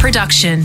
production. 0.00 0.62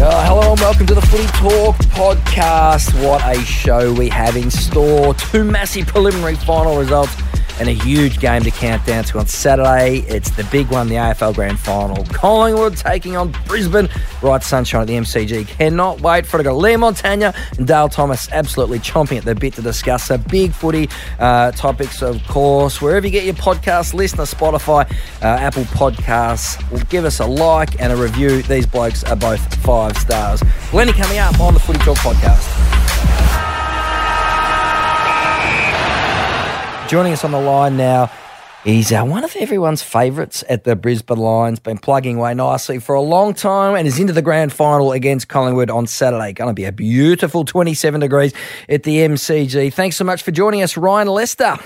Uh, 0.00 0.24
hello 0.26 0.52
and 0.52 0.60
welcome 0.60 0.86
to 0.86 0.94
the 0.94 1.02
Footy 1.02 1.26
Talk 1.26 1.76
podcast. 1.94 2.94
What 3.04 3.20
a 3.26 3.40
show 3.44 3.92
we 3.92 4.08
have 4.08 4.36
in 4.36 4.50
store. 4.50 5.14
Two 5.14 5.42
massive 5.44 5.86
preliminary 5.86 6.36
final 6.36 6.78
results 6.78 7.14
and 7.58 7.68
a 7.68 7.72
huge 7.72 8.20
game 8.20 8.42
to 8.42 8.50
count 8.50 8.84
down 8.86 9.04
to 9.04 9.18
on 9.18 9.26
Saturday. 9.26 9.98
It's 10.08 10.30
the 10.30 10.44
big 10.44 10.68
one, 10.70 10.88
the 10.88 10.96
AFL 10.96 11.34
Grand 11.34 11.58
Final. 11.58 12.04
Collingwood 12.06 12.76
taking 12.76 13.16
on 13.16 13.34
Brisbane. 13.46 13.88
Bright 14.20 14.42
sunshine 14.42 14.82
at 14.82 14.86
the 14.86 14.94
MCG. 14.94 15.46
Cannot 15.46 16.00
wait 16.00 16.26
for 16.26 16.38
it 16.38 16.44
to 16.44 16.50
go. 16.50 16.58
Liam 16.58 16.80
Montagna 16.80 17.34
and 17.58 17.66
Dale 17.66 17.88
Thomas 17.88 18.30
absolutely 18.32 18.78
chomping 18.78 19.18
at 19.18 19.24
the 19.24 19.34
bit 19.34 19.54
to 19.54 19.62
discuss 19.62 20.10
a 20.10 20.18
big 20.18 20.52
footy 20.52 20.88
uh, 21.18 21.52
topics, 21.52 22.02
of 22.02 22.22
course. 22.28 22.80
Wherever 22.80 23.06
you 23.06 23.12
get 23.12 23.24
your 23.24 23.34
podcast, 23.34 23.94
listen 23.94 24.18
to 24.18 24.24
Spotify, 24.24 24.90
uh, 25.22 25.26
Apple 25.26 25.64
Podcasts, 25.64 26.58
will 26.70 26.80
give 26.90 27.04
us 27.04 27.20
a 27.20 27.26
like 27.26 27.80
and 27.80 27.92
a 27.92 27.96
review. 27.96 28.42
These 28.42 28.66
blokes 28.66 29.04
are 29.04 29.16
both 29.16 29.54
five 29.62 29.96
stars. 29.96 30.42
Lenny 30.72 30.92
coming 30.92 31.18
up 31.18 31.38
on 31.40 31.54
the 31.54 31.60
Footy 31.60 31.78
Talk 31.80 31.98
podcast. 31.98 33.47
Joining 36.88 37.12
us 37.12 37.24
on 37.24 37.30
the 37.30 37.40
line 37.40 37.76
now 37.76 38.10
He's 38.64 38.92
uh, 38.92 39.04
one 39.04 39.22
of 39.22 39.36
everyone's 39.36 39.82
favourites 39.82 40.42
at 40.48 40.64
the 40.64 40.74
Brisbane 40.74 41.16
Lions. 41.18 41.60
Been 41.60 41.78
plugging 41.78 42.16
away 42.16 42.34
nicely 42.34 42.80
for 42.80 42.96
a 42.96 43.00
long 43.00 43.32
time 43.32 43.76
and 43.76 43.86
is 43.86 44.00
into 44.00 44.12
the 44.12 44.20
grand 44.20 44.52
final 44.52 44.90
against 44.90 45.28
Collingwood 45.28 45.70
on 45.70 45.86
Saturday. 45.86 46.32
Going 46.32 46.50
to 46.50 46.54
be 46.54 46.64
a 46.64 46.72
beautiful 46.72 47.44
27 47.44 48.00
degrees 48.00 48.34
at 48.68 48.82
the 48.82 48.96
MCG. 48.98 49.72
Thanks 49.72 49.96
so 49.96 50.04
much 50.04 50.22
for 50.22 50.32
joining 50.32 50.62
us, 50.62 50.76
Ryan 50.76 51.08
Lester. 51.08 51.56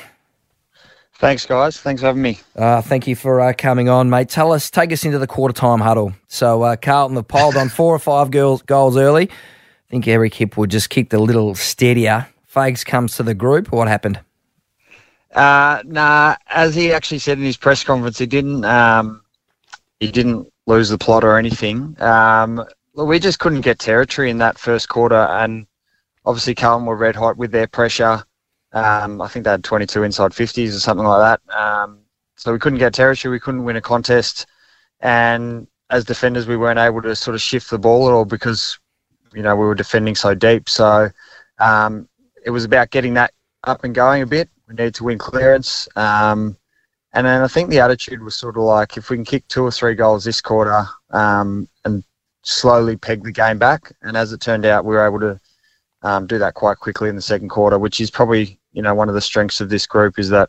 Thanks, 1.14 1.46
guys. 1.46 1.80
Thanks 1.80 2.02
for 2.02 2.08
having 2.08 2.22
me. 2.22 2.38
Uh, 2.54 2.82
thank 2.82 3.06
you 3.06 3.16
for 3.16 3.40
uh, 3.40 3.54
coming 3.56 3.88
on, 3.88 4.10
mate. 4.10 4.28
Tell 4.28 4.52
us, 4.52 4.70
take 4.70 4.92
us 4.92 5.04
into 5.04 5.18
the 5.18 5.26
quarter 5.26 5.54
time 5.54 5.80
huddle. 5.80 6.12
So, 6.28 6.62
uh, 6.62 6.76
Carlton 6.76 7.16
have 7.16 7.28
piled 7.28 7.56
on 7.56 7.70
four 7.70 7.94
or 7.94 7.98
five 7.98 8.30
goals, 8.30 8.60
goals 8.62 8.98
early. 8.98 9.30
I 9.30 9.90
think 9.90 10.06
every 10.06 10.30
Eric 10.30 10.56
would 10.58 10.70
just 10.70 10.90
kicked 10.90 11.10
the 11.10 11.18
little 11.18 11.54
steadier. 11.54 12.28
Fags 12.52 12.84
comes 12.84 13.16
to 13.16 13.22
the 13.22 13.34
group. 13.34 13.72
What 13.72 13.88
happened? 13.88 14.20
Uh, 15.32 15.82
nah, 15.86 16.36
as 16.48 16.74
he 16.74 16.92
actually 16.92 17.18
said 17.18 17.38
in 17.38 17.44
his 17.44 17.56
press 17.56 17.82
conference, 17.84 18.18
he 18.18 18.26
didn't. 18.26 18.64
Um, 18.64 19.22
he 20.00 20.10
didn't 20.10 20.48
lose 20.66 20.88
the 20.88 20.98
plot 20.98 21.24
or 21.24 21.38
anything. 21.38 21.96
Um, 22.00 22.64
we 22.94 23.18
just 23.18 23.38
couldn't 23.38 23.62
get 23.62 23.78
territory 23.78 24.30
in 24.30 24.38
that 24.38 24.58
first 24.58 24.88
quarter, 24.88 25.14
and 25.14 25.66
obviously 26.24 26.54
Carlton 26.54 26.86
were 26.86 26.96
red 26.96 27.16
hot 27.16 27.36
with 27.36 27.52
their 27.52 27.66
pressure. 27.66 28.22
Um, 28.72 29.20
I 29.20 29.28
think 29.28 29.44
they 29.44 29.50
had 29.50 29.64
22 29.64 30.02
inside 30.02 30.32
50s 30.32 30.74
or 30.76 30.80
something 30.80 31.06
like 31.06 31.40
that. 31.40 31.56
Um, 31.56 32.00
so 32.36 32.52
we 32.52 32.58
couldn't 32.58 32.78
get 32.78 32.94
territory. 32.94 33.32
We 33.32 33.40
couldn't 33.40 33.64
win 33.64 33.76
a 33.76 33.80
contest, 33.80 34.46
and 35.00 35.66
as 35.90 36.04
defenders, 36.04 36.46
we 36.46 36.56
weren't 36.56 36.78
able 36.78 37.02
to 37.02 37.14
sort 37.14 37.34
of 37.34 37.40
shift 37.40 37.70
the 37.70 37.78
ball 37.78 38.08
at 38.08 38.12
all 38.12 38.24
because 38.24 38.78
you 39.34 39.42
know 39.42 39.54
we 39.54 39.64
were 39.64 39.74
defending 39.74 40.14
so 40.14 40.34
deep. 40.34 40.68
So 40.68 41.10
um, 41.58 42.08
it 42.44 42.50
was 42.50 42.64
about 42.64 42.90
getting 42.90 43.14
that 43.14 43.32
up 43.64 43.84
and 43.84 43.94
going 43.94 44.22
a 44.22 44.26
bit. 44.26 44.48
We 44.72 44.76
needed 44.76 44.94
to 44.96 45.04
win 45.04 45.18
clearance. 45.18 45.86
Um, 45.96 46.56
and 47.12 47.26
then 47.26 47.42
I 47.42 47.48
think 47.48 47.68
the 47.68 47.80
attitude 47.80 48.22
was 48.22 48.36
sort 48.36 48.56
of 48.56 48.62
like 48.62 48.96
if 48.96 49.10
we 49.10 49.16
can 49.16 49.24
kick 49.24 49.46
two 49.48 49.62
or 49.62 49.70
three 49.70 49.94
goals 49.94 50.24
this 50.24 50.40
quarter 50.40 50.86
um, 51.10 51.68
and 51.84 52.02
slowly 52.42 52.96
peg 52.96 53.22
the 53.22 53.32
game 53.32 53.58
back. 53.58 53.92
And 54.00 54.16
as 54.16 54.32
it 54.32 54.40
turned 54.40 54.64
out, 54.64 54.86
we 54.86 54.94
were 54.94 55.06
able 55.06 55.20
to 55.20 55.40
um, 56.02 56.26
do 56.26 56.38
that 56.38 56.54
quite 56.54 56.78
quickly 56.78 57.10
in 57.10 57.16
the 57.16 57.22
second 57.22 57.50
quarter, 57.50 57.78
which 57.78 58.00
is 58.00 58.10
probably 58.10 58.58
you 58.72 58.80
know 58.80 58.94
one 58.94 59.10
of 59.10 59.14
the 59.14 59.20
strengths 59.20 59.60
of 59.60 59.68
this 59.68 59.86
group 59.86 60.18
is 60.18 60.30
that 60.30 60.48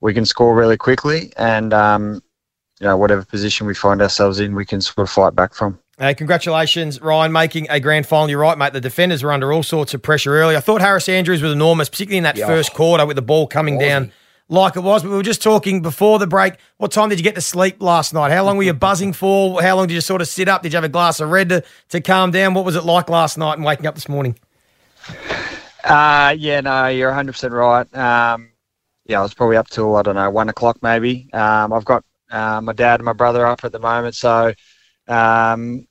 we 0.00 0.14
can 0.14 0.24
score 0.24 0.54
really 0.54 0.78
quickly 0.78 1.30
and 1.36 1.74
um, 1.74 2.22
you 2.80 2.86
know 2.86 2.96
whatever 2.96 3.22
position 3.26 3.66
we 3.66 3.74
find 3.74 4.00
ourselves 4.00 4.40
in, 4.40 4.54
we 4.54 4.64
can 4.64 4.80
sort 4.80 5.06
of 5.06 5.10
fight 5.10 5.34
back 5.34 5.52
from. 5.52 5.78
Hey, 6.00 6.14
congratulations, 6.14 6.98
Ryan, 7.02 7.30
making 7.30 7.66
a 7.68 7.78
grand 7.78 8.06
final. 8.06 8.30
You're 8.30 8.38
right, 8.38 8.56
mate. 8.56 8.72
The 8.72 8.80
defenders 8.80 9.22
were 9.22 9.32
under 9.32 9.52
all 9.52 9.62
sorts 9.62 9.92
of 9.92 10.00
pressure 10.00 10.34
early. 10.34 10.56
I 10.56 10.60
thought 10.60 10.80
Harris 10.80 11.10
Andrews 11.10 11.42
was 11.42 11.52
enormous, 11.52 11.90
particularly 11.90 12.16
in 12.16 12.24
that 12.24 12.38
yeah. 12.38 12.46
first 12.46 12.72
quarter 12.72 13.04
with 13.04 13.16
the 13.16 13.22
ball 13.22 13.46
coming 13.46 13.78
down 13.78 14.10
like 14.48 14.76
it 14.76 14.80
was. 14.80 15.02
But 15.02 15.10
we 15.10 15.16
were 15.16 15.22
just 15.22 15.42
talking 15.42 15.82
before 15.82 16.18
the 16.18 16.26
break. 16.26 16.54
What 16.78 16.90
time 16.90 17.10
did 17.10 17.18
you 17.18 17.22
get 17.22 17.34
to 17.34 17.42
sleep 17.42 17.82
last 17.82 18.14
night? 18.14 18.32
How 18.32 18.46
long 18.46 18.56
were 18.56 18.62
you 18.62 18.72
buzzing 18.88 19.12
for? 19.12 19.60
How 19.60 19.76
long 19.76 19.88
did 19.88 19.94
you 19.94 20.00
sort 20.00 20.22
of 20.22 20.28
sit 20.28 20.48
up? 20.48 20.62
Did 20.62 20.72
you 20.72 20.78
have 20.78 20.84
a 20.84 20.88
glass 20.88 21.20
of 21.20 21.28
red 21.28 21.50
to, 21.50 21.62
to 21.90 22.00
calm 22.00 22.30
down? 22.30 22.54
What 22.54 22.64
was 22.64 22.76
it 22.76 22.84
like 22.84 23.10
last 23.10 23.36
night 23.36 23.58
and 23.58 23.64
waking 23.66 23.84
up 23.84 23.94
this 23.94 24.08
morning? 24.08 24.38
Uh, 25.84 26.34
yeah, 26.38 26.62
no, 26.62 26.86
you're 26.86 27.12
100% 27.12 27.50
right. 27.50 27.94
Um, 27.94 28.52
yeah, 29.04 29.18
I 29.18 29.22
was 29.22 29.34
probably 29.34 29.58
up 29.58 29.68
till, 29.68 29.96
I 29.96 30.02
don't 30.02 30.14
know, 30.14 30.30
one 30.30 30.48
o'clock 30.48 30.78
maybe. 30.82 31.28
Um, 31.34 31.74
I've 31.74 31.84
got 31.84 32.04
uh, 32.30 32.62
my 32.62 32.72
dad 32.72 33.00
and 33.00 33.04
my 33.04 33.12
brother 33.12 33.46
up 33.46 33.66
at 33.66 33.72
the 33.72 33.80
moment. 33.80 34.14
So, 34.14 34.54
um, 35.06 35.86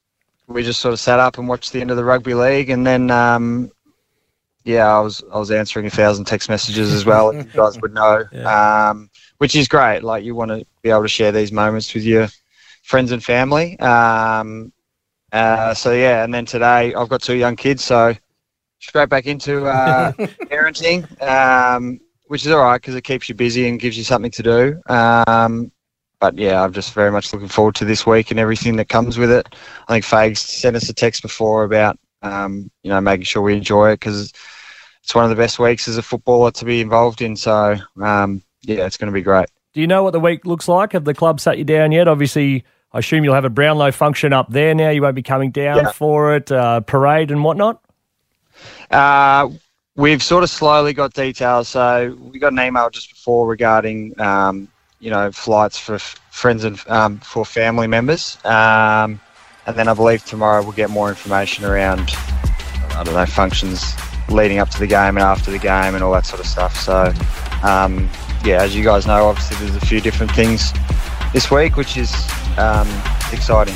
we 0.49 0.63
just 0.63 0.81
sort 0.81 0.93
of 0.93 0.99
sat 0.99 1.19
up 1.19 1.37
and 1.37 1.47
watched 1.47 1.71
the 1.71 1.79
end 1.79 1.91
of 1.91 1.97
the 1.97 2.03
rugby 2.03 2.33
league, 2.33 2.69
and 2.69 2.85
then 2.85 3.11
um, 3.11 3.71
yeah, 4.65 4.87
I 4.87 4.99
was 4.99 5.23
I 5.31 5.37
was 5.37 5.51
answering 5.51 5.85
a 5.85 5.89
thousand 5.89 6.25
text 6.25 6.49
messages 6.49 6.91
as 6.91 7.05
well. 7.05 7.33
you 7.33 7.43
guys 7.43 7.79
would 7.81 7.93
know, 7.93 8.25
yeah. 8.31 8.89
um, 8.89 9.09
which 9.37 9.55
is 9.55 9.67
great. 9.67 10.03
Like 10.03 10.23
you 10.23 10.35
want 10.35 10.49
to 10.51 10.65
be 10.81 10.89
able 10.89 11.03
to 11.03 11.07
share 11.07 11.31
these 11.31 11.51
moments 11.51 11.93
with 11.93 12.03
your 12.03 12.27
friends 12.83 13.11
and 13.11 13.23
family. 13.23 13.79
Um, 13.79 14.73
uh, 15.31 15.73
so 15.73 15.93
yeah, 15.93 16.23
and 16.23 16.33
then 16.33 16.45
today 16.45 16.93
I've 16.93 17.09
got 17.09 17.21
two 17.21 17.35
young 17.35 17.55
kids, 17.55 17.83
so 17.83 18.16
straight 18.79 19.09
back 19.09 19.27
into 19.27 19.67
uh, 19.67 20.11
parenting, 20.51 21.21
um, 21.21 21.99
which 22.27 22.45
is 22.45 22.51
all 22.51 22.63
right 22.63 22.81
because 22.81 22.95
it 22.95 23.03
keeps 23.03 23.29
you 23.29 23.35
busy 23.35 23.67
and 23.67 23.79
gives 23.79 23.97
you 23.97 24.03
something 24.03 24.31
to 24.31 24.43
do. 24.43 24.81
Um, 24.91 25.71
but 26.19 26.38
yeah, 26.38 26.62
I'm 26.62 26.74
just 26.74 26.94
very 26.94 27.12
much 27.12 27.34
looking 27.34 27.47
forward 27.47 27.75
to 27.75 27.85
this 27.85 28.06
week 28.06 28.31
and 28.31 28.40
everything 28.40 28.75
that 28.75 28.90
comes 28.90 29.18
with 29.18 29.31
it. 29.31 29.56
I 29.88 29.94
think 29.94 30.06
Fags 30.06 30.38
sent 30.38 30.75
us 30.75 30.90
a 30.90 30.94
text 30.94 31.22
before 31.22 31.63
about 31.63 31.97
um, 32.22 32.69
you 32.84 32.90
know 32.90 33.00
making 33.00 33.24
sure 33.24 33.41
we 33.41 33.56
enjoy 33.56 33.91
it 33.91 34.00
because 34.00 34.34
it's 35.02 35.16
one 35.16 35.24
of 35.24 35.29
the 35.29 35.35
best 35.35 35.59
weeks 35.59 35.88
as 35.88 35.97
a 35.97 36.03
footballer 36.03 36.52
to 36.52 36.66
be 36.66 36.81
involved 36.81 37.22
in. 37.22 37.35
So 37.35 37.78
um, 38.02 38.44
yeah, 38.62 38.85
it's 38.85 38.97
going 38.97 39.12
to 39.12 39.13
be 39.13 39.22
great. 39.22 39.47
Do 39.74 39.81
you 39.81 39.88
know 39.88 40.03
what 40.03 40.12
the 40.12 40.19
week 40.19 40.46
looks 40.46 40.68
like? 40.68 40.94
Have 40.94 41.06
the 41.06 41.13
club 41.13 41.40
sat 41.40 41.58
you 41.58 41.63
down 41.63 41.91
yet? 41.91 42.08
Obviously, 42.08 42.66
I 42.91 43.00
assume 43.00 43.24
you'll 43.24 43.35
have 43.35 43.46
a 43.46 43.50
Brownlow 43.50 43.91
function 43.91 44.34
up 44.34 44.52
there 44.52 44.74
now. 44.74 44.90
You 44.90 45.02
won't 45.02 45.16
be 45.16 45.24
coming 45.24 45.52
down 45.52 45.78
yeah. 45.78 45.91
for 45.91 46.35
it, 46.35 46.52
uh, 46.52 46.81
parade 46.81 47.31
and 47.31 47.44
whatnot. 47.44 47.81
Uh, 48.90 49.50
we've 49.96 50.24
sort 50.24 50.44
of 50.44 50.50
slowly 50.50 50.94
got 50.94 51.13
details. 51.13 51.69
So 51.69 52.18
we 52.19 52.40
got 52.40 52.52
an 52.52 52.59
email 52.59 52.90
just 52.90 53.09
before 53.12 53.47
regarding 53.47 54.19
um, 54.19 54.68
you 54.99 55.09
know, 55.09 55.31
flights 55.31 55.77
for 55.77 55.95
f- 55.95 56.19
friends 56.29 56.63
and 56.63 56.81
um, 56.87 57.17
for 57.19 57.45
family 57.45 57.87
members. 57.87 58.37
Um, 58.45 59.19
and 59.65 59.75
then 59.75 59.87
I 59.87 59.93
believe 59.93 60.25
tomorrow 60.25 60.63
we'll 60.63 60.71
get 60.71 60.89
more 60.89 61.09
information 61.09 61.65
around, 61.65 62.11
I 62.91 63.03
don't 63.03 63.13
know, 63.13 63.25
functions 63.25 63.93
leading 64.29 64.59
up 64.59 64.69
to 64.69 64.79
the 64.79 64.87
game 64.87 65.17
and 65.17 65.19
after 65.19 65.51
the 65.51 65.59
game 65.59 65.95
and 65.95 66.03
all 66.03 66.11
that 66.13 66.25
sort 66.25 66.39
of 66.39 66.47
stuff. 66.47 66.75
So, 66.75 67.13
um, 67.63 68.09
yeah, 68.43 68.61
as 68.61 68.75
you 68.75 68.83
guys 68.83 69.05
know, 69.05 69.25
obviously 69.27 69.57
there's 69.57 69.75
a 69.75 69.85
few 69.85 70.01
different 70.01 70.31
things 70.31 70.73
this 71.33 71.51
week, 71.51 71.75
which 71.77 71.97
is 71.97 72.13
um, 72.57 72.87
exciting. 73.31 73.75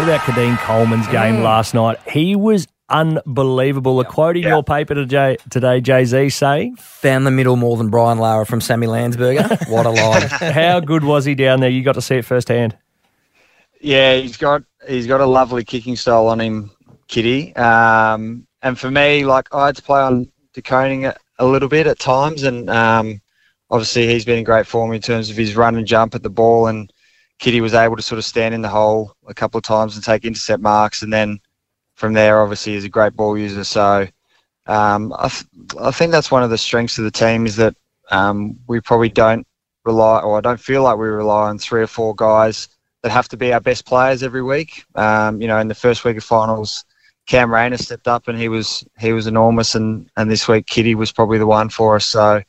What 0.00 0.08
about 0.08 0.20
Keidean 0.20 0.56
Coleman's 0.60 1.06
game 1.08 1.36
mm. 1.36 1.42
last 1.42 1.74
night? 1.74 1.98
He 2.08 2.34
was 2.34 2.66
unbelievable. 2.88 4.00
A 4.00 4.04
quote 4.06 4.34
in 4.38 4.44
your 4.44 4.64
paper 4.64 4.94
today, 4.94 5.36
today 5.50 5.82
Jay 5.82 6.06
Z 6.06 6.30
saying, 6.30 6.76
"Found 6.76 7.26
the 7.26 7.30
middle 7.30 7.56
more 7.56 7.76
than 7.76 7.90
Brian 7.90 8.16
Lara 8.16 8.46
from 8.46 8.62
Sammy 8.62 8.86
Landsberger." 8.86 9.68
What 9.68 9.84
a 9.84 9.90
line! 9.90 10.22
How 10.54 10.80
good 10.80 11.04
was 11.04 11.26
he 11.26 11.34
down 11.34 11.60
there? 11.60 11.68
You 11.68 11.82
got 11.82 11.96
to 11.96 12.00
see 12.00 12.14
it 12.14 12.24
firsthand. 12.24 12.78
Yeah, 13.82 14.16
he's 14.16 14.38
got 14.38 14.62
he's 14.88 15.06
got 15.06 15.20
a 15.20 15.26
lovely 15.26 15.64
kicking 15.64 15.96
style 15.96 16.28
on 16.28 16.40
him, 16.40 16.70
Kitty. 17.08 17.54
Um, 17.56 18.46
and 18.62 18.78
for 18.78 18.90
me, 18.90 19.26
like 19.26 19.54
I 19.54 19.66
had 19.66 19.76
to 19.76 19.82
play 19.82 20.00
on 20.00 20.32
De 20.54 20.62
it 20.62 21.04
a, 21.04 21.16
a 21.40 21.44
little 21.44 21.68
bit 21.68 21.86
at 21.86 21.98
times, 21.98 22.42
and 22.42 22.70
um, 22.70 23.20
obviously 23.70 24.06
he's 24.06 24.24
been 24.24 24.38
in 24.38 24.44
great 24.44 24.66
form 24.66 24.94
in 24.94 25.02
terms 25.02 25.28
of 25.28 25.36
his 25.36 25.56
run 25.56 25.76
and 25.76 25.86
jump 25.86 26.14
at 26.14 26.22
the 26.22 26.30
ball 26.30 26.68
and 26.68 26.90
Kitty 27.40 27.60
was 27.62 27.74
able 27.74 27.96
to 27.96 28.02
sort 28.02 28.18
of 28.18 28.24
stand 28.24 28.54
in 28.54 28.62
the 28.62 28.68
hole 28.68 29.16
a 29.26 29.34
couple 29.34 29.58
of 29.58 29.64
times 29.64 29.96
and 29.96 30.04
take 30.04 30.24
intercept 30.24 30.62
marks, 30.62 31.02
and 31.02 31.12
then 31.12 31.40
from 31.94 32.12
there, 32.12 32.40
obviously, 32.40 32.74
he's 32.74 32.84
a 32.84 32.88
great 32.88 33.16
ball 33.16 33.36
user. 33.36 33.64
So 33.64 34.06
um, 34.66 35.12
I, 35.18 35.28
th- 35.28 35.46
I 35.80 35.90
think 35.90 36.12
that's 36.12 36.30
one 36.30 36.42
of 36.42 36.50
the 36.50 36.58
strengths 36.58 36.98
of 36.98 37.04
the 37.04 37.10
team 37.10 37.46
is 37.46 37.56
that 37.56 37.74
um, 38.10 38.58
we 38.68 38.80
probably 38.80 39.08
don't 39.08 39.46
rely, 39.84 40.20
or 40.20 40.36
I 40.36 40.42
don't 40.42 40.60
feel 40.60 40.82
like 40.82 40.98
we 40.98 41.08
rely 41.08 41.48
on 41.48 41.58
three 41.58 41.82
or 41.82 41.86
four 41.86 42.14
guys 42.14 42.68
that 43.02 43.10
have 43.10 43.28
to 43.30 43.36
be 43.36 43.52
our 43.52 43.60
best 43.60 43.86
players 43.86 44.22
every 44.22 44.42
week. 44.42 44.84
Um, 44.94 45.40
you 45.40 45.48
know, 45.48 45.58
in 45.58 45.68
the 45.68 45.74
first 45.74 46.04
week 46.04 46.18
of 46.18 46.24
finals, 46.24 46.84
Cam 47.26 47.52
Rayner 47.52 47.78
stepped 47.78 48.08
up 48.08 48.28
and 48.28 48.38
he 48.38 48.48
was 48.48 48.84
he 48.98 49.12
was 49.12 49.26
enormous, 49.26 49.74
and 49.74 50.10
and 50.16 50.30
this 50.30 50.46
week 50.46 50.66
Kitty 50.66 50.94
was 50.94 51.12
probably 51.12 51.38
the 51.38 51.46
one 51.46 51.70
for 51.70 51.96
us. 51.96 52.04
So 52.04 52.42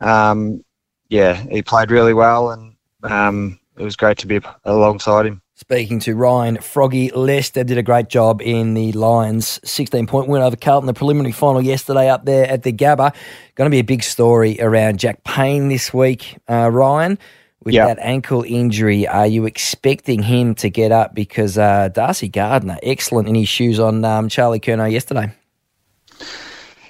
um, 0.00 0.64
yeah, 1.08 1.34
he 1.34 1.62
played 1.62 1.92
really 1.92 2.14
well, 2.14 2.50
and 2.50 2.74
um, 3.04 3.60
it 3.78 3.82
was 3.82 3.96
great 3.96 4.18
to 4.18 4.26
be 4.26 4.40
alongside 4.64 5.26
him. 5.26 5.42
Speaking 5.54 6.00
to 6.00 6.16
Ryan 6.16 6.56
Froggy 6.58 7.10
Lester 7.10 7.62
did 7.62 7.78
a 7.78 7.82
great 7.82 8.08
job 8.08 8.42
in 8.42 8.74
the 8.74 8.90
Lions 8.92 9.60
16 9.64 10.06
point 10.08 10.26
win 10.28 10.42
over 10.42 10.56
Carlton, 10.56 10.86
the 10.86 10.94
preliminary 10.94 11.32
final 11.32 11.62
yesterday 11.62 12.08
up 12.08 12.24
there 12.24 12.48
at 12.48 12.64
the 12.64 12.72
Gabba. 12.72 13.14
Going 13.54 13.70
to 13.70 13.74
be 13.74 13.78
a 13.78 13.84
big 13.84 14.02
story 14.02 14.60
around 14.60 14.98
Jack 14.98 15.22
Payne 15.24 15.68
this 15.68 15.94
week, 15.94 16.36
uh, 16.50 16.68
Ryan. 16.70 17.18
With 17.64 17.74
Yeah. 17.74 17.86
that 17.86 18.00
ankle 18.00 18.42
injury, 18.44 19.06
are 19.06 19.28
you 19.28 19.46
expecting 19.46 20.20
him 20.20 20.56
to 20.56 20.68
get 20.68 20.90
up? 20.90 21.14
Because 21.14 21.56
uh, 21.56 21.90
Darcy 21.94 22.26
Gardiner, 22.28 22.76
excellent 22.82 23.28
in 23.28 23.36
his 23.36 23.48
shoes 23.48 23.78
on 23.78 24.04
um, 24.04 24.28
Charlie 24.28 24.58
Curnow 24.58 24.90
yesterday. 24.90 25.32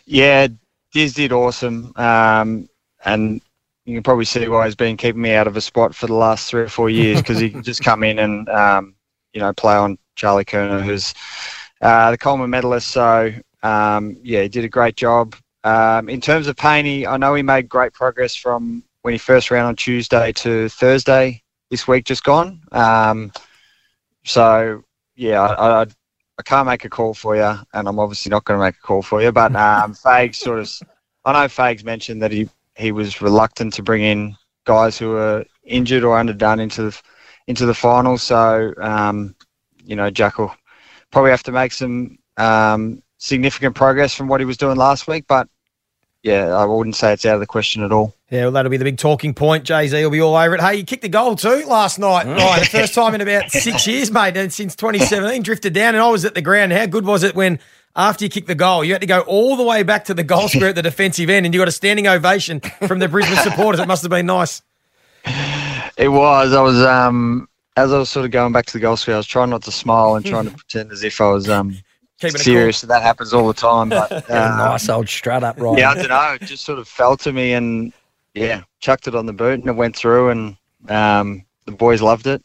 Yeah, 0.06 0.48
Diz 0.92 1.12
did 1.12 1.30
awesome. 1.32 1.92
Um, 1.96 2.68
and 3.04 3.42
you 3.84 3.94
can 3.94 4.02
probably 4.02 4.24
see 4.24 4.46
why 4.48 4.66
he's 4.66 4.74
been 4.74 4.96
keeping 4.96 5.22
me 5.22 5.34
out 5.34 5.46
of 5.46 5.56
a 5.56 5.60
spot 5.60 5.94
for 5.94 6.06
the 6.06 6.14
last 6.14 6.48
three 6.48 6.62
or 6.62 6.68
four 6.68 6.88
years 6.88 7.20
because 7.20 7.38
he 7.38 7.50
can 7.50 7.62
just 7.70 7.82
come 7.82 8.04
in 8.04 8.18
and, 8.18 8.48
um, 8.48 8.94
you 9.32 9.40
know, 9.40 9.52
play 9.52 9.74
on 9.74 9.98
Charlie 10.14 10.44
Curnow, 10.44 10.82
who's 10.82 11.14
uh, 11.80 12.10
the 12.10 12.18
Coleman 12.18 12.50
medalist. 12.50 12.88
So, 12.88 13.32
um, 13.62 14.16
yeah, 14.22 14.42
he 14.42 14.48
did 14.48 14.64
a 14.64 14.68
great 14.68 14.96
job. 14.96 15.34
Um, 15.64 16.08
in 16.08 16.20
terms 16.20 16.46
of 16.46 16.56
Paney, 16.56 17.06
I 17.06 17.16
know 17.16 17.34
he 17.34 17.42
made 17.42 17.68
great 17.68 17.92
progress 17.92 18.34
from 18.34 18.84
when 19.02 19.12
he 19.12 19.18
first 19.18 19.50
ran 19.50 19.64
on 19.64 19.76
Tuesday 19.76 20.32
to 20.32 20.68
Thursday 20.68 21.42
this 21.70 21.88
week 21.88 22.04
just 22.04 22.22
gone. 22.24 22.60
Um, 22.70 23.32
so, 24.24 24.84
yeah, 25.16 25.40
I, 25.40 25.82
I, 25.82 25.86
I 26.38 26.42
can't 26.44 26.66
make 26.66 26.84
a 26.84 26.88
call 26.90 27.14
for 27.14 27.36
you, 27.36 27.58
and 27.74 27.88
I'm 27.88 27.98
obviously 27.98 28.30
not 28.30 28.44
going 28.44 28.58
to 28.58 28.64
make 28.64 28.76
a 28.76 28.86
call 28.86 29.02
for 29.02 29.22
you. 29.22 29.32
But 29.32 29.56
um, 29.56 29.94
Fags 29.94 30.36
sort 30.36 30.60
of, 30.60 30.70
I 31.24 31.32
know 31.32 31.48
Fags 31.48 31.84
mentioned 31.84 32.22
that 32.22 32.30
he, 32.30 32.48
he 32.76 32.92
was 32.92 33.20
reluctant 33.20 33.74
to 33.74 33.82
bring 33.82 34.02
in 34.02 34.36
guys 34.64 34.98
who 34.98 35.10
were 35.10 35.44
injured 35.64 36.04
or 36.04 36.18
underdone 36.18 36.60
into 36.60 36.82
the, 36.82 37.02
into 37.46 37.66
the 37.66 37.74
final. 37.74 38.18
So, 38.18 38.72
um, 38.80 39.34
you 39.84 39.96
know, 39.96 40.10
Jack 40.10 40.38
will 40.38 40.54
probably 41.10 41.30
have 41.30 41.42
to 41.44 41.52
make 41.52 41.72
some 41.72 42.18
um, 42.36 43.02
significant 43.18 43.74
progress 43.74 44.14
from 44.14 44.28
what 44.28 44.40
he 44.40 44.46
was 44.46 44.56
doing 44.56 44.76
last 44.76 45.06
week. 45.06 45.24
But 45.28 45.48
yeah, 46.22 46.54
I 46.54 46.64
wouldn't 46.64 46.96
say 46.96 47.12
it's 47.12 47.26
out 47.26 47.34
of 47.34 47.40
the 47.40 47.46
question 47.46 47.82
at 47.82 47.90
all. 47.90 48.14
Yeah, 48.30 48.44
well, 48.44 48.52
that'll 48.52 48.70
be 48.70 48.76
the 48.76 48.84
big 48.84 48.98
talking 48.98 49.34
point. 49.34 49.64
Jay 49.64 49.88
Z 49.88 50.02
will 50.02 50.10
be 50.10 50.20
all 50.20 50.36
over 50.36 50.54
it. 50.54 50.60
Hey, 50.60 50.76
you 50.76 50.84
kicked 50.84 51.04
a 51.04 51.08
goal 51.08 51.34
too 51.34 51.64
last 51.66 51.98
night. 51.98 52.26
Right, 52.26 52.60
the 52.60 52.66
first 52.66 52.94
time 52.94 53.14
in 53.14 53.20
about 53.20 53.50
six 53.50 53.86
years, 53.86 54.10
mate, 54.10 54.36
and 54.36 54.52
since 54.52 54.76
2017, 54.76 55.42
drifted 55.42 55.74
down, 55.74 55.94
and 55.94 56.02
I 56.02 56.08
was 56.08 56.24
at 56.24 56.34
the 56.34 56.40
ground. 56.40 56.72
How 56.72 56.86
good 56.86 57.04
was 57.04 57.24
it 57.24 57.34
when 57.34 57.58
after 57.94 58.24
you 58.24 58.30
kick 58.30 58.46
the 58.46 58.54
goal, 58.54 58.84
you 58.84 58.92
had 58.92 59.00
to 59.00 59.06
go 59.06 59.20
all 59.20 59.56
the 59.56 59.62
way 59.62 59.82
back 59.82 60.04
to 60.06 60.14
the 60.14 60.24
goal 60.24 60.48
square 60.48 60.70
at 60.70 60.74
the 60.74 60.82
defensive 60.82 61.28
end, 61.28 61.46
and 61.46 61.54
you 61.54 61.60
got 61.60 61.68
a 61.68 61.72
standing 61.72 62.06
ovation 62.06 62.60
from 62.86 62.98
the 62.98 63.08
Brisbane 63.08 63.36
supporters? 63.42 63.80
It 63.80 63.88
must 63.88 64.02
have 64.02 64.10
been 64.10 64.26
nice. 64.26 64.62
It 65.96 66.08
was. 66.08 66.52
I 66.52 66.60
was 66.62 66.80
um 66.82 67.48
as 67.76 67.92
I 67.92 67.98
was 67.98 68.10
sort 68.10 68.24
of 68.24 68.30
going 68.30 68.52
back 68.52 68.66
to 68.66 68.72
the 68.72 68.80
goal 68.80 68.96
square, 68.96 69.16
I 69.16 69.18
was 69.18 69.26
trying 69.26 69.50
not 69.50 69.62
to 69.62 69.72
smile 69.72 70.14
and 70.14 70.24
trying 70.24 70.44
to 70.44 70.50
pretend 70.56 70.92
as 70.92 71.02
if 71.02 71.20
I 71.20 71.28
was 71.28 71.48
um 71.48 71.76
serious. 72.18 72.80
That 72.82 73.02
happens 73.02 73.32
all 73.32 73.46
the 73.46 73.54
time. 73.54 73.88
But 73.88 74.12
uh, 74.30 74.56
nice 74.56 74.88
old 74.88 75.08
strut 75.08 75.44
up, 75.44 75.60
right? 75.60 75.78
yeah, 75.78 75.90
I 75.90 75.94
don't 75.94 76.08
know. 76.08 76.32
It 76.40 76.42
just 76.42 76.64
sort 76.64 76.78
of 76.78 76.88
fell 76.88 77.16
to 77.18 77.32
me 77.32 77.52
and 77.52 77.92
yeah, 78.34 78.62
chucked 78.80 79.06
it 79.06 79.14
on 79.14 79.26
the 79.26 79.32
boot 79.32 79.60
and 79.60 79.68
it 79.68 79.72
went 79.72 79.96
through 79.96 80.30
and 80.30 80.56
um 80.88 81.44
the 81.66 81.72
boys 81.72 82.02
loved 82.02 82.26
it. 82.26 82.42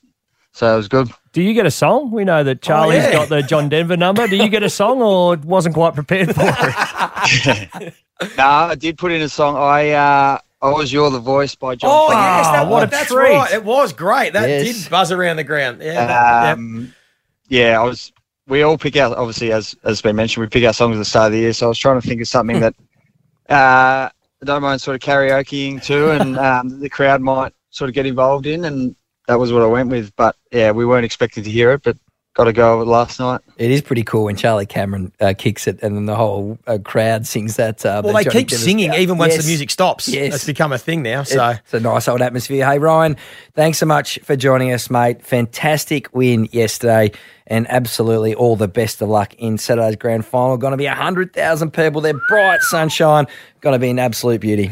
So 0.54 0.74
it 0.74 0.78
was 0.78 0.88
good. 0.88 1.10
Do 1.38 1.44
you 1.44 1.54
get 1.54 1.68
a 1.68 1.72
song? 1.72 2.10
We 2.10 2.26
know 2.26 2.44
that 2.44 2.64
Charlie's 2.64 3.04
yeah. 3.04 3.12
got 3.12 3.30
the 3.30 3.44
John 3.44 3.70
Denver 3.70 3.96
number. 3.96 4.28
Do 4.28 4.36
you 4.38 4.50
get 4.50 4.64
a 4.64 4.72
song 4.72 5.04
or 5.04 5.36
wasn't 5.36 5.76
quite 5.76 5.94
prepared 5.94 6.34
for 6.34 6.42
it? 6.44 7.94
No, 8.36 8.44
I 8.44 8.74
did 8.74 8.98
put 8.98 9.12
in 9.12 9.22
a 9.22 9.30
song. 9.30 9.56
I 9.56 9.92
uh 9.92 10.40
I 10.64 10.70
was 10.72 10.92
You're 10.92 11.12
the 11.12 11.20
Voice 11.20 11.54
by 11.54 11.76
John 11.76 11.92
Oh, 11.94 12.08
Farnham. 12.12 12.38
yes, 12.38 12.48
that, 12.48 12.68
what 12.68 12.82
a 12.82 12.88
that's 12.88 13.10
treat. 13.10 13.30
right. 13.30 13.54
It 13.54 13.64
was 13.64 13.94
great. 13.94 14.34
That 14.34 14.50
Yes. 14.50 14.82
did 14.82 14.90
buzz 14.90 15.12
around 15.12 15.36
the 15.36 15.44
ground. 15.44 15.84
Yeah. 15.84 16.54
Um, 16.54 16.92
yeah, 17.50 17.80
I 17.80 17.84
was. 17.84 18.12
We 18.48 18.64
all 18.64 18.80
pick 18.80 18.96
out, 18.96 19.16
obviously, 19.16 19.52
as 19.52 19.76
as 19.84 20.02
been 20.02 20.16
mentioned, 20.16 20.42
we 20.42 20.50
pick 20.50 20.64
our 20.66 20.74
songs 20.74 20.96
at 20.96 21.00
the 21.00 21.06
start 21.06 21.28
of 21.28 21.34
the 21.34 21.38
year. 21.42 21.54
So 21.54 21.68
I 21.68 21.70
was 21.70 21.78
trying 21.78 22.02
to 22.02 22.08
think 22.08 22.20
of 22.20 22.28
something 22.28 22.62
that 22.62 22.74
uh, 23.52 24.10
I 24.10 24.46
don't 24.46 24.64
mind 24.64 24.82
sort 24.82 24.96
of 24.96 25.02
karaokeing 25.08 25.84
to, 25.84 26.20
and 26.20 26.40
um, 26.50 26.80
the 26.80 26.90
crowd 26.90 27.22
might 27.22 27.54
sort 27.70 27.92
of 27.92 27.94
get 27.94 28.08
involved 28.08 28.48
in, 28.48 28.66
and 28.66 28.96
that 29.28 29.40
was 29.40 29.52
what 29.54 29.62
I 29.62 29.68
went 29.68 29.90
with. 29.90 30.16
But 30.16 30.36
yeah, 30.52 30.72
we 30.72 30.86
weren't 30.86 31.06
expecting 31.06 31.44
to 31.44 31.50
hear 31.52 31.72
it, 31.72 31.84
but 31.84 31.98
got 32.34 32.44
to 32.44 32.54
go 32.54 32.78
with 32.78 32.88
it 32.88 32.92
last 32.92 33.20
night. 33.20 33.42
It 33.58 33.72
is 33.72 33.82
pretty 33.82 34.04
cool 34.04 34.26
when 34.26 34.36
Charlie 34.36 34.68
Cameron 34.68 35.12
uh, 35.20 35.34
kicks 35.36 35.66
it 35.66 35.80
and 35.82 35.96
then 35.96 36.06
the 36.06 36.16
whole 36.16 36.60
uh, 36.68 36.78
crowd 36.84 37.26
sings 37.26 37.56
that. 37.56 37.84
Uh, 37.84 38.02
Well, 38.06 38.14
they 38.14 38.24
Johnny 38.26 38.40
keep 38.42 38.50
Denver's- 38.50 38.64
singing 38.64 38.94
even 38.94 39.18
once 39.18 39.34
Yes. 39.34 39.44
the 39.44 39.50
music 39.50 39.72
stops. 39.72 40.08
Yes. 40.08 40.36
It's 40.36 40.46
become 40.46 40.72
a 40.72 40.78
thing 40.78 41.02
now. 41.02 41.24
So. 41.24 41.50
It's 41.50 41.74
a 41.74 41.80
nice 41.80 42.08
old 42.08 42.22
atmosphere. 42.22 42.64
Hey, 42.70 42.78
Ryan, 42.78 43.18
thanks 43.56 43.80
so 43.80 43.88
much 43.88 44.20
for 44.24 44.36
joining 44.36 44.72
us, 44.72 44.90
mate. 44.92 45.24
Fantastic 45.24 46.14
win 46.14 46.48
yesterday, 46.52 47.12
and 47.48 47.66
absolutely 47.72 48.36
all 48.36 48.56
the 48.56 48.68
best 48.68 49.02
of 49.02 49.10
luck 49.10 49.34
in 49.40 49.58
Saturday's 49.58 49.96
grand 49.96 50.24
final. 50.24 50.58
Going 50.58 50.72
to 50.74 50.78
be 50.78 50.86
100,000 50.86 51.72
people 51.72 52.02
there, 52.02 52.14
bright 52.30 52.62
sunshine. 52.62 53.26
Going 53.62 53.74
to 53.74 53.80
be 53.80 53.90
an 53.90 53.98
absolute 53.98 54.42
beauty. 54.42 54.72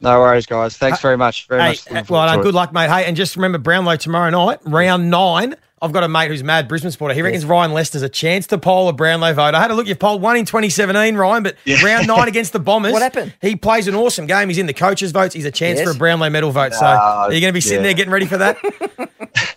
No 0.00 0.20
worries, 0.20 0.46
guys. 0.46 0.76
Thanks 0.78 1.00
very 1.00 1.16
much. 1.16 1.46
Very 1.46 1.60
Hey, 1.60 1.68
much. 1.68 1.84
looking 1.90 1.96
uh, 1.98 2.04
well 2.08 2.26
to 2.26 2.32
done. 2.34 2.42
Good 2.42 2.54
luck, 2.54 2.72
mate. 2.72 2.88
Hey, 2.90 3.04
and 3.04 3.16
just 3.16 3.36
remember 3.36 3.58
Brownlow 3.58 3.96
tomorrow 3.96 4.30
night, 4.30 4.60
round 4.64 5.10
nine. 5.10 5.54
I've 5.82 5.92
got 5.92 6.04
a 6.04 6.08
mate 6.08 6.28
who's 6.28 6.42
mad 6.44 6.68
Brisbane 6.68 6.90
supporter. 6.90 7.14
He 7.14 7.22
reckons 7.22 7.44
Ryan 7.46 7.72
Lester's 7.72 8.02
a 8.02 8.08
chance 8.08 8.46
to 8.48 8.58
poll 8.58 8.88
a 8.88 8.92
Brownlow 8.92 9.32
vote. 9.32 9.54
I 9.54 9.60
had 9.62 9.70
a 9.70 9.74
look. 9.74 9.86
You've 9.86 9.98
polled 9.98 10.20
one 10.20 10.36
in 10.36 10.44
2017, 10.44 11.14
Ryan, 11.16 11.42
but 11.42 11.56
round 11.82 12.06
nine 12.06 12.28
against 12.28 12.52
the 12.52 12.58
Bombers. 12.58 12.92
What 12.92 13.00
happened? 13.00 13.32
He 13.40 13.56
plays 13.56 13.88
an 13.88 13.94
awesome 13.94 14.26
game. 14.26 14.48
He's 14.48 14.58
in 14.58 14.66
the 14.66 14.74
coaches' 14.74 15.10
votes. 15.12 15.34
He's 15.34 15.46
a 15.46 15.50
chance 15.50 15.78
Yes. 15.78 15.88
for 15.88 15.94
a 15.94 15.98
Brownlow 15.98 16.28
medal 16.28 16.50
vote. 16.50 16.74
so 16.74 16.80
No, 16.82 16.86
are 16.90 17.32
you 17.32 17.40
going 17.40 17.50
to 17.50 17.54
be 17.54 17.62
sitting 17.62 17.78
yeah. 17.78 17.82
there 17.84 17.94
getting 17.94 18.12
ready 18.12 18.26
for 18.26 18.38
that? 18.38 18.58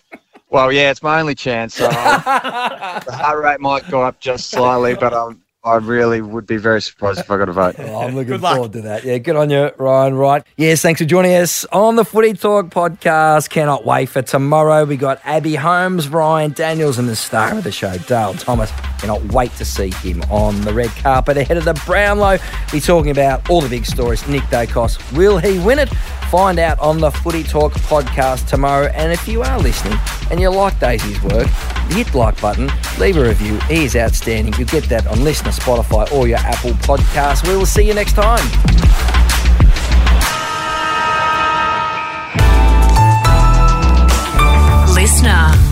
Well, 0.50 0.70
yeah, 0.70 0.92
it's 0.92 1.02
my 1.02 1.18
only 1.18 1.34
chance. 1.34 1.74
So 1.74 1.88
the 1.88 1.92
heart 1.92 3.42
rate 3.42 3.58
might 3.60 3.90
go 3.90 4.02
up 4.02 4.20
just 4.20 4.50
slightly, 4.50 4.94
but 4.94 5.12
I'm, 5.12 5.42
I 5.64 5.76
really 5.76 6.20
would 6.20 6.46
be 6.46 6.58
very 6.58 6.82
surprised 6.82 7.20
if 7.20 7.30
I 7.30 7.38
got 7.38 7.48
a 7.48 7.52
vote. 7.52 7.76
Oh, 7.78 8.02
I'm 8.02 8.14
looking 8.14 8.38
forward 8.38 8.72
to 8.74 8.82
that. 8.82 9.02
Yeah, 9.02 9.16
good 9.16 9.34
on 9.34 9.48
you, 9.48 9.70
Ryan. 9.78 10.14
Right. 10.14 10.42
Yes, 10.58 10.82
thanks 10.82 11.00
for 11.00 11.06
joining 11.06 11.32
us 11.34 11.64
on 11.66 11.96
the 11.96 12.04
Footy 12.04 12.34
Talk 12.34 12.66
podcast. 12.66 13.48
Cannot 13.48 13.86
wait 13.86 14.10
for 14.10 14.20
tomorrow. 14.20 14.84
We 14.84 14.98
got 14.98 15.22
Abbey 15.24 15.54
Holmes, 15.54 16.08
Ryan 16.08 16.52
Daniels, 16.52 16.98
and 16.98 17.08
the 17.08 17.16
star 17.16 17.56
of 17.56 17.64
the 17.64 17.72
show, 17.72 17.96
Dale 17.96 18.34
Thomas. 18.34 18.70
Cannot 19.04 19.34
wait 19.34 19.52
to 19.56 19.66
see 19.66 19.90
him 19.90 20.22
on 20.30 20.62
the 20.62 20.72
red 20.72 20.88
carpet 20.88 21.36
ahead 21.36 21.58
of 21.58 21.66
the 21.66 21.74
Brownlow. 21.84 22.38
Be 22.72 22.80
talking 22.80 23.10
about 23.10 23.50
all 23.50 23.60
the 23.60 23.68
big 23.68 23.84
stories. 23.84 24.26
Nick 24.26 24.44
Daicos, 24.44 24.96
will 25.14 25.36
he 25.36 25.58
win 25.58 25.78
it? 25.78 25.90
Find 26.30 26.58
out 26.58 26.78
on 26.78 27.00
the 27.00 27.10
Footy 27.10 27.42
Talk 27.42 27.74
podcast 27.74 28.48
tomorrow. 28.48 28.86
And 28.94 29.12
if 29.12 29.28
you 29.28 29.42
are 29.42 29.58
listening 29.60 29.98
and 30.30 30.40
you 30.40 30.48
like 30.48 30.80
Daisy's 30.80 31.22
work, 31.22 31.48
hit 31.90 32.14
like 32.14 32.40
button, 32.40 32.70
leave 32.98 33.18
a 33.18 33.22
review. 33.22 33.58
He 33.68 33.84
is 33.84 33.94
outstanding. 33.94 34.54
You'll 34.54 34.68
get 34.68 34.84
that 34.84 35.06
on 35.06 35.18
LiSTNR, 35.18 35.52
Spotify, 35.60 36.10
or 36.10 36.26
your 36.26 36.38
Apple 36.38 36.70
podcast. 36.70 37.46
We 37.46 37.58
will 37.58 37.66
see 37.66 37.86
you 37.86 37.92
next 37.92 38.14
time. 38.14 38.40
LiSTNR. 44.96 45.63